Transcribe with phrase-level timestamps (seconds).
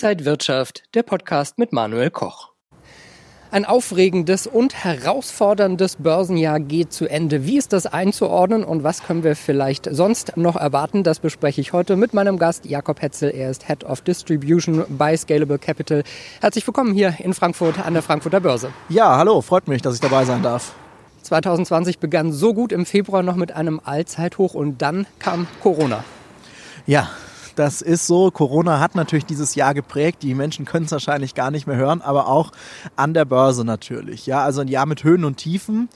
[0.00, 2.52] Inside Wirtschaft, der Podcast mit Manuel Koch.
[3.50, 7.44] Ein aufregendes und herausforderndes Börsenjahr geht zu Ende.
[7.46, 11.02] Wie ist das einzuordnen und was können wir vielleicht sonst noch erwarten?
[11.02, 13.30] Das bespreche ich heute mit meinem Gast Jakob Hetzel.
[13.30, 16.04] Er ist Head of Distribution bei Scalable Capital.
[16.40, 18.70] Herzlich willkommen hier in Frankfurt an der Frankfurter Börse.
[18.88, 20.76] Ja, hallo, freut mich, dass ich dabei sein darf.
[21.22, 26.04] 2020 begann so gut im Februar noch mit einem Allzeithoch und dann kam Corona.
[26.86, 27.10] Ja,
[27.58, 28.30] das ist so.
[28.30, 30.22] Corona hat natürlich dieses Jahr geprägt.
[30.22, 32.52] Die Menschen können es wahrscheinlich gar nicht mehr hören, aber auch
[32.96, 34.26] an der Börse natürlich.
[34.26, 35.88] Ja, also ein Jahr mit Höhen und Tiefen.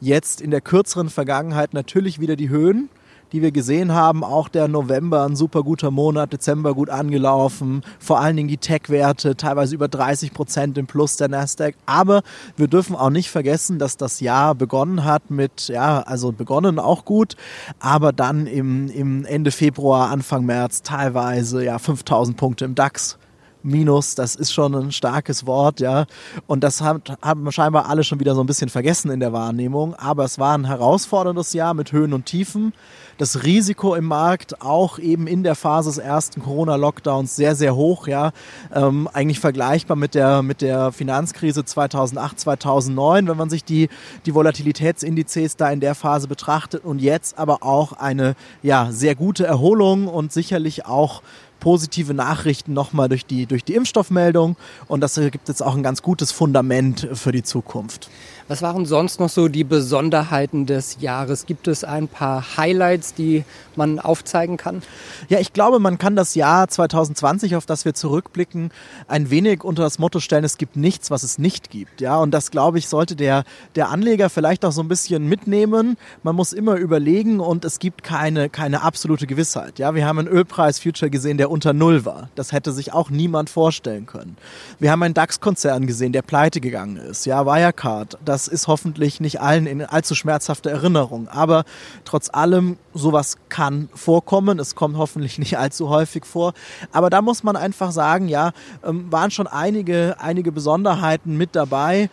[0.00, 2.88] Jetzt in der kürzeren Vergangenheit natürlich wieder die Höhen
[3.32, 4.24] die wir gesehen haben.
[4.24, 7.82] Auch der November ein super guter Monat, Dezember gut angelaufen.
[7.98, 11.74] Vor allen Dingen die Tech-Werte teilweise über 30 Prozent im Plus der Nasdaq.
[11.86, 12.22] Aber
[12.56, 17.04] wir dürfen auch nicht vergessen, dass das Jahr begonnen hat mit, ja, also begonnen auch
[17.04, 17.36] gut,
[17.78, 23.19] aber dann im, im Ende Februar, Anfang März teilweise ja 5000 Punkte im DAX
[23.62, 26.06] Minus, das ist schon ein starkes Wort, ja.
[26.46, 29.94] Und das hat, haben scheinbar alle schon wieder so ein bisschen vergessen in der Wahrnehmung.
[29.94, 32.72] Aber es war ein herausforderndes Jahr mit Höhen und Tiefen.
[33.18, 38.06] Das Risiko im Markt auch eben in der Phase des ersten Corona-Lockdowns sehr, sehr hoch,
[38.06, 38.32] ja.
[38.74, 43.90] Ähm, eigentlich vergleichbar mit der, mit der Finanzkrise 2008, 2009, wenn man sich die,
[44.24, 46.82] die Volatilitätsindizes da in der Phase betrachtet.
[46.82, 51.20] Und jetzt aber auch eine, ja, sehr gute Erholung und sicherlich auch
[51.60, 54.56] positive Nachrichten nochmal durch die, durch die Impfstoffmeldung
[54.88, 58.10] und das gibt jetzt auch ein ganz gutes Fundament für die Zukunft.
[58.50, 61.46] Was waren sonst noch so die Besonderheiten des Jahres?
[61.46, 63.44] Gibt es ein paar Highlights, die
[63.76, 64.82] man aufzeigen kann?
[65.28, 68.72] Ja, ich glaube, man kann das Jahr 2020, auf das wir zurückblicken,
[69.06, 72.00] ein wenig unter das Motto stellen, es gibt nichts, was es nicht gibt.
[72.00, 73.44] Ja, und das, glaube ich, sollte der,
[73.76, 75.96] der Anleger vielleicht auch so ein bisschen mitnehmen.
[76.24, 79.78] Man muss immer überlegen und es gibt keine, keine absolute Gewissheit.
[79.78, 82.28] Ja, wir haben einen Ölpreis-Future gesehen, der unter Null war.
[82.34, 84.36] Das hätte sich auch niemand vorstellen können.
[84.78, 87.26] Wir haben einen DAX-Konzern gesehen, der pleite gegangen ist.
[87.26, 88.18] Ja, Wirecard.
[88.24, 91.28] Das ist hoffentlich nicht allen in allzu schmerzhafte Erinnerung.
[91.28, 91.64] Aber
[92.04, 94.58] trotz allem, sowas kann vorkommen.
[94.58, 96.54] Es kommt hoffentlich nicht allzu häufig vor.
[96.92, 98.52] Aber da muss man einfach sagen, ja,
[98.84, 102.08] ähm, waren schon einige, einige Besonderheiten mit dabei.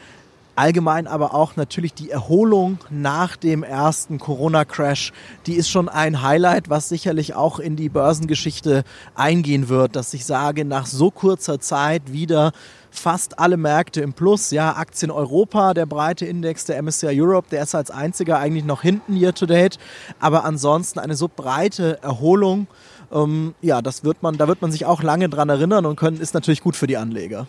[0.57, 5.13] Allgemein aber auch natürlich die Erholung nach dem ersten Corona-Crash,
[5.45, 10.25] die ist schon ein Highlight, was sicherlich auch in die Börsengeschichte eingehen wird, dass ich
[10.25, 12.53] sage, nach so kurzer Zeit wieder
[12.89, 14.49] fast alle Märkte im Plus.
[14.49, 18.81] Ja, Aktien Europa, der breite Index der MSCI Europe, der ist als einziger eigentlich noch
[18.81, 19.77] hinten year to date.
[20.19, 22.65] Aber ansonsten eine so breite Erholung.
[23.11, 26.19] Ähm, ja, das wird man, da wird man sich auch lange dran erinnern und können,
[26.19, 27.45] ist natürlich gut für die Anleger.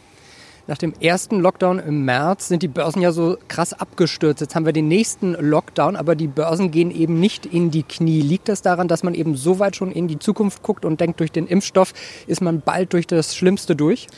[0.68, 4.42] Nach dem ersten Lockdown im März sind die Börsen ja so krass abgestürzt.
[4.42, 8.20] Jetzt haben wir den nächsten Lockdown, aber die Börsen gehen eben nicht in die Knie.
[8.20, 11.20] Liegt das daran, dass man eben so weit schon in die Zukunft guckt und denkt,
[11.20, 11.94] durch den Impfstoff
[12.26, 14.08] ist man bald durch das Schlimmste durch?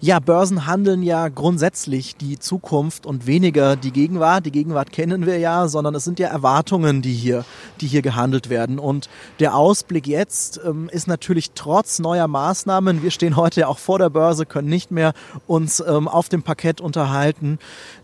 [0.00, 4.46] Ja, Börsen handeln ja grundsätzlich die Zukunft und weniger die Gegenwart.
[4.46, 7.44] Die Gegenwart kennen wir ja, sondern es sind ja Erwartungen, die hier,
[7.82, 8.78] die hier gehandelt werden.
[8.78, 13.78] Und der Ausblick jetzt ähm, ist natürlich trotz neuer Maßnahmen, wir stehen heute ja auch
[13.78, 15.12] vor der Börse, können nicht mehr
[15.46, 17.58] uns ähm, auf dem Parkett unterhalten,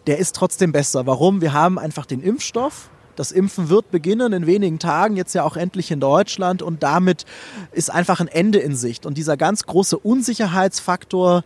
[0.06, 1.06] der ist trotzdem besser.
[1.06, 1.40] Warum?
[1.40, 2.90] Wir haben einfach den Impfstoff.
[3.16, 7.24] Das Impfen wird beginnen in wenigen Tagen, jetzt ja auch endlich in Deutschland und damit
[7.70, 9.06] ist einfach ein Ende in Sicht.
[9.06, 11.44] Und dieser ganz große Unsicherheitsfaktor,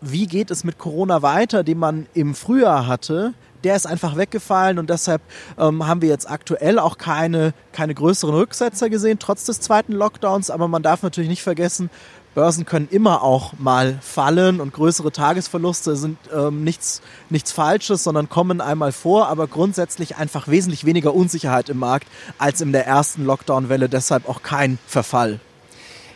[0.00, 3.34] wie geht es mit Corona weiter, den man im Frühjahr hatte,
[3.64, 5.22] der ist einfach weggefallen und deshalb
[5.58, 10.50] ähm, haben wir jetzt aktuell auch keine, keine größeren Rücksetzer gesehen, trotz des zweiten Lockdowns.
[10.50, 11.90] Aber man darf natürlich nicht vergessen,
[12.34, 17.00] Börsen können immer auch mal fallen und größere Tagesverluste sind ähm, nichts,
[17.30, 22.08] nichts Falsches, sondern kommen einmal vor, aber grundsätzlich einfach wesentlich weniger Unsicherheit im Markt
[22.38, 25.40] als in der ersten Lockdown-Welle, deshalb auch kein Verfall.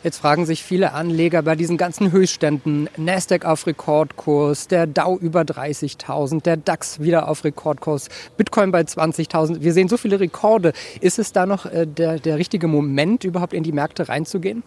[0.05, 5.41] Jetzt fragen sich viele Anleger bei diesen ganzen Höchstständen, Nasdaq auf Rekordkurs, der Dow über
[5.41, 9.61] 30.000, der DAX wieder auf Rekordkurs, Bitcoin bei 20.000.
[9.61, 10.73] Wir sehen so viele Rekorde.
[11.01, 14.63] Ist es da noch äh, der, der richtige Moment, überhaupt in die Märkte reinzugehen?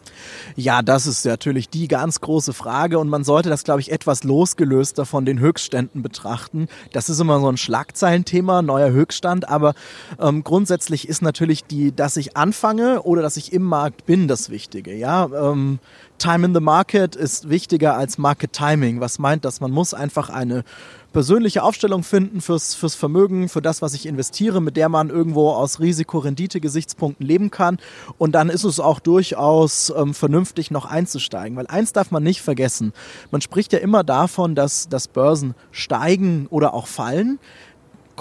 [0.58, 4.26] Ja, das ist natürlich die ganz große Frage und man sollte das, glaube ich, etwas
[4.26, 6.68] losgelöster von den Höchstständen betrachten.
[6.92, 9.76] Das ist immer so ein Schlagzeilenthema, neuer Höchststand, aber
[10.20, 14.50] ähm, grundsätzlich ist natürlich die, dass ich anfange oder dass ich im Markt bin, das
[14.50, 14.94] Wichtige.
[14.94, 15.80] Ja, ähm,
[16.18, 19.00] Time in the Market ist wichtiger als Market Timing.
[19.02, 19.60] Was meint das?
[19.60, 20.64] Man muss einfach eine
[21.14, 25.50] persönliche Aufstellung finden fürs, fürs Vermögen, für das, was ich investiere, mit der man irgendwo
[25.50, 27.80] aus Risiko-Rendite-Gesichtspunkten leben kann.
[28.18, 31.58] Und dann ist es auch durchaus ähm, vernünftig, noch einzusteigen.
[31.58, 32.94] Weil eins darf man nicht vergessen.
[33.32, 37.40] Man spricht ja immer davon, dass, dass Börsen steigen oder auch fallen.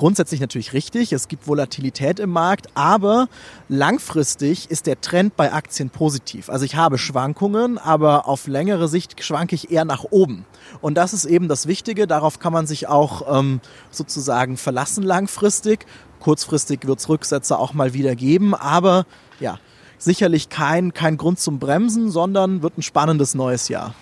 [0.00, 1.12] Grundsätzlich natürlich richtig.
[1.12, 3.28] Es gibt Volatilität im Markt, aber
[3.68, 6.48] langfristig ist der Trend bei Aktien positiv.
[6.48, 10.46] Also ich habe Schwankungen, aber auf längere Sicht schwanke ich eher nach oben.
[10.80, 12.06] Und das ist eben das Wichtige.
[12.06, 13.60] Darauf kann man sich auch ähm,
[13.90, 15.84] sozusagen verlassen langfristig.
[16.18, 19.04] Kurzfristig wird es Rücksätze auch mal wieder geben, aber
[19.38, 19.58] ja,
[19.98, 23.94] sicherlich kein, kein Grund zum Bremsen, sondern wird ein spannendes neues Jahr.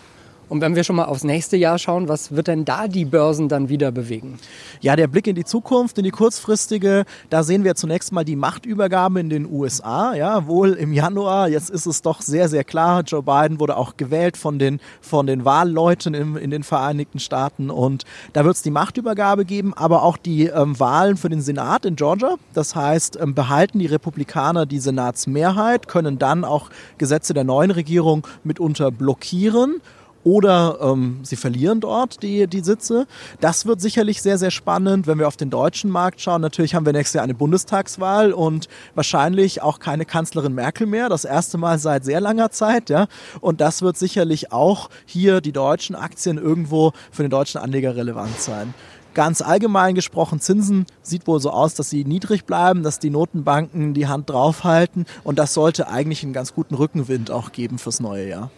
[0.48, 3.48] Und wenn wir schon mal aufs nächste Jahr schauen, was wird denn da die Börsen
[3.48, 4.38] dann wieder bewegen?
[4.80, 8.36] Ja, der Blick in die Zukunft, in die kurzfristige, da sehen wir zunächst mal die
[8.36, 10.14] Machtübergabe in den USA.
[10.14, 13.96] Ja, wohl im Januar, jetzt ist es doch sehr, sehr klar, Joe Biden wurde auch
[13.96, 18.62] gewählt von den, von den Wahlleuten im, in den Vereinigten Staaten und da wird es
[18.62, 22.36] die Machtübergabe geben, aber auch die ähm, Wahlen für den Senat in Georgia.
[22.54, 28.26] Das heißt, ähm, behalten die Republikaner die Senatsmehrheit, können dann auch Gesetze der neuen Regierung
[28.44, 29.80] mitunter blockieren
[30.28, 33.06] oder ähm, sie verlieren dort die, die Sitze.
[33.40, 35.06] Das wird sicherlich sehr, sehr spannend.
[35.06, 38.68] Wenn wir auf den deutschen Markt schauen, natürlich haben wir nächstes Jahr eine Bundestagswahl und
[38.94, 41.08] wahrscheinlich auch keine Kanzlerin Merkel mehr.
[41.08, 42.90] Das erste Mal seit sehr langer Zeit.
[42.90, 43.06] Ja.
[43.40, 48.38] Und das wird sicherlich auch hier die deutschen Aktien irgendwo für den deutschen Anleger relevant
[48.38, 48.74] sein.
[49.14, 53.94] Ganz allgemein gesprochen, Zinsen sieht wohl so aus, dass sie niedrig bleiben, dass die Notenbanken
[53.94, 58.28] die Hand draufhalten und das sollte eigentlich einen ganz guten Rückenwind auch geben fürs neue
[58.28, 58.50] Jahr.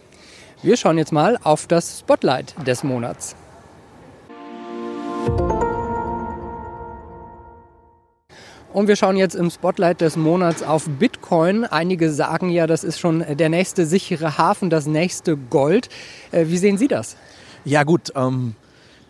[0.62, 3.34] Wir schauen jetzt mal auf das Spotlight des Monats.
[8.74, 11.64] Und wir schauen jetzt im Spotlight des Monats auf Bitcoin.
[11.64, 15.88] Einige sagen ja, das ist schon der nächste sichere Hafen, das nächste Gold.
[16.30, 17.16] Äh, wie sehen Sie das?
[17.64, 18.54] Ja gut, ähm,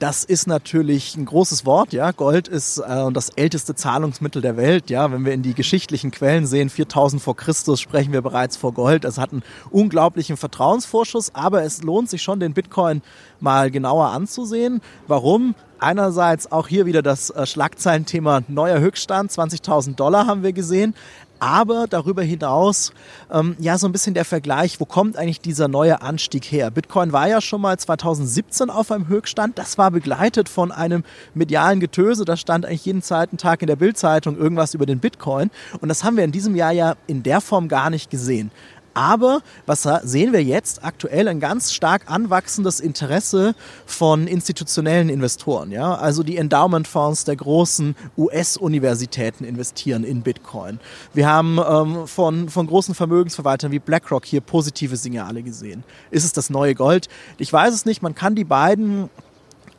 [0.01, 1.93] das ist natürlich ein großes Wort.
[1.93, 4.89] Ja, Gold ist äh, das älteste Zahlungsmittel der Welt.
[4.89, 8.73] Ja, wenn wir in die geschichtlichen Quellen sehen, 4000 vor Christus sprechen wir bereits vor
[8.73, 9.05] Gold.
[9.05, 13.03] Es hat einen unglaublichen Vertrauensvorschuss, aber es lohnt sich schon, den Bitcoin
[13.41, 14.81] mal genauer anzusehen.
[15.07, 15.55] Warum?
[15.79, 20.95] Einerseits auch hier wieder das äh, Schlagzeilenthema neuer Höchststand, 20.000 Dollar haben wir gesehen
[21.41, 22.93] aber darüber hinaus
[23.33, 26.71] ähm, ja so ein bisschen der Vergleich, wo kommt eigentlich dieser neue Anstieg her?
[26.71, 31.03] Bitcoin war ja schon mal 2017 auf einem Höchststand, das war begleitet von einem
[31.35, 35.51] medialen Getöse, da stand eigentlich jeden zweiten Tag in der Bildzeitung irgendwas über den Bitcoin
[35.81, 38.51] und das haben wir in diesem Jahr ja in der Form gar nicht gesehen.
[38.95, 41.29] Aber was sehen wir jetzt aktuell?
[41.29, 43.55] Ein ganz stark anwachsendes Interesse
[43.87, 45.71] von institutionellen Investoren.
[45.71, 45.95] Ja?
[45.95, 50.81] Also die Endowment-Fonds der großen US-Universitäten investieren in Bitcoin.
[51.15, 55.85] Wir haben ähm, von, von großen Vermögensverwaltern wie BlackRock hier positive Signale gesehen.
[56.11, 57.09] Ist es das neue Gold?
[57.39, 58.03] Ich weiß es nicht.
[58.03, 59.09] Man kann die beiden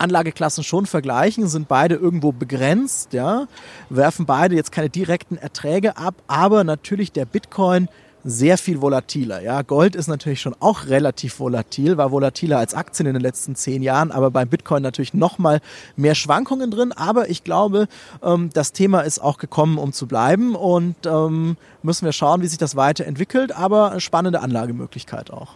[0.02, 3.48] Anlageklassen schon vergleichen, sind beide irgendwo begrenzt, ja,
[3.90, 7.88] werfen beide jetzt keine direkten Erträge ab, aber natürlich der Bitcoin
[8.24, 9.42] sehr viel volatiler.
[9.42, 13.56] Ja, Gold ist natürlich schon auch relativ volatil, war volatiler als Aktien in den letzten
[13.56, 15.62] zehn Jahren, aber beim Bitcoin natürlich noch mal
[15.96, 16.92] mehr Schwankungen drin.
[16.92, 17.88] Aber ich glaube,
[18.24, 22.48] ähm, das Thema ist auch gekommen, um zu bleiben und ähm, müssen wir schauen, wie
[22.48, 23.56] sich das weiterentwickelt.
[23.56, 25.54] Aber spannende Anlagemöglichkeit auch.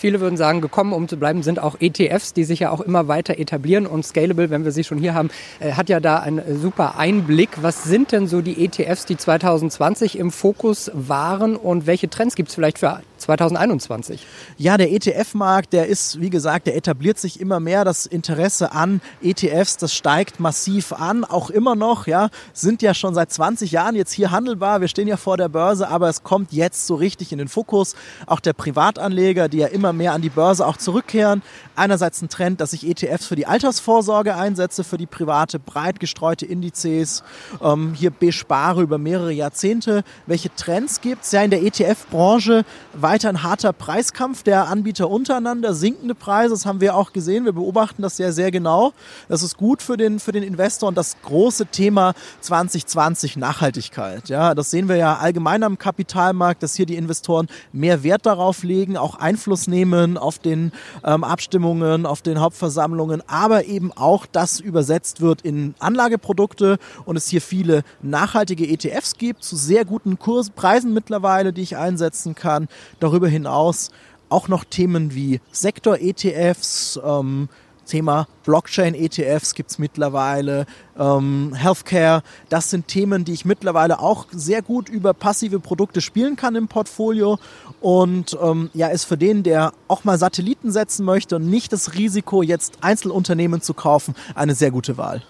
[0.00, 3.06] Viele würden sagen, gekommen, um zu bleiben, sind auch ETFs, die sich ja auch immer
[3.06, 3.86] weiter etablieren.
[3.86, 7.50] Und Scalable, wenn wir sie schon hier haben, äh, hat ja da einen super Einblick.
[7.60, 12.48] Was sind denn so die ETFs, die 2020 im Fokus waren und welche Trends gibt
[12.48, 14.26] es vielleicht für 2021?
[14.56, 17.84] Ja, der ETF-Markt, der ist, wie gesagt, der etabliert sich immer mehr.
[17.84, 23.14] Das Interesse an ETFs, das steigt massiv an, auch immer noch, ja, sind ja schon
[23.14, 24.80] seit 20 Jahren jetzt hier handelbar.
[24.80, 27.94] Wir stehen ja vor der Börse, aber es kommt jetzt so richtig in den Fokus.
[28.24, 31.42] Auch der Privatanleger, die ja immer mehr an die Börse auch zurückkehren.
[31.76, 36.44] Einerseits ein Trend, dass ich ETFs für die Altersvorsorge einsetze, für die private, breit gestreute
[36.44, 37.22] Indizes,
[37.62, 40.04] ähm, hier bespare über mehrere Jahrzehnte.
[40.26, 41.32] Welche Trends gibt es?
[41.32, 46.80] Ja, in der ETF-Branche weiter ein harter Preiskampf der Anbieter untereinander, sinkende Preise, das haben
[46.80, 47.44] wir auch gesehen.
[47.44, 48.92] Wir beobachten das sehr, sehr genau.
[49.28, 54.28] Das ist gut für den, für den Investor und das große Thema 2020 Nachhaltigkeit.
[54.28, 58.62] Ja, das sehen wir ja allgemein am Kapitalmarkt, dass hier die Investoren mehr Wert darauf
[58.62, 59.79] legen, auch Einfluss nehmen
[60.16, 60.72] auf den
[61.04, 67.28] ähm, Abstimmungen, auf den Hauptversammlungen, aber eben auch das übersetzt wird in Anlageprodukte und es
[67.28, 72.68] hier viele nachhaltige ETFs gibt zu sehr guten Kurspreisen mittlerweile, die ich einsetzen kann.
[73.00, 73.90] Darüber hinaus
[74.28, 77.48] auch noch Themen wie Sektor-ETFs, ähm,
[77.90, 80.64] Thema Blockchain-ETFs gibt es mittlerweile,
[80.98, 82.22] ähm, Healthcare.
[82.48, 86.68] Das sind Themen, die ich mittlerweile auch sehr gut über passive Produkte spielen kann im
[86.68, 87.38] Portfolio.
[87.80, 91.94] Und ähm, ja, ist für den, der auch mal Satelliten setzen möchte und nicht das
[91.94, 95.22] Risiko, jetzt Einzelunternehmen zu kaufen, eine sehr gute Wahl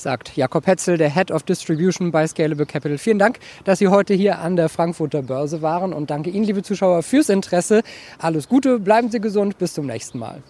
[0.00, 2.96] sagt Jakob Hetzel, der Head of Distribution bei Scalable Capital.
[2.96, 6.62] Vielen Dank, dass Sie heute hier an der Frankfurter Börse waren und danke Ihnen, liebe
[6.62, 7.82] Zuschauer, fürs Interesse.
[8.18, 10.42] Alles Gute, bleiben Sie gesund, bis zum nächsten Mal.